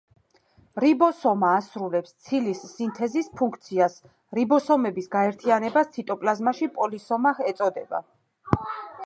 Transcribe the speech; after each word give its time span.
რიბოსომა 0.83 1.51
ასრულებს 1.57 2.15
ცილის 2.29 2.61
სინთეზის 2.69 3.29
ფუნქციას. 3.43 3.99
რიბოსომების 4.39 5.13
გაერთიანებას 5.19 5.93
ციტოპლაზმაში 5.99 6.71
-პოლისომა 6.73 7.37
ეწოდება. 7.53 8.05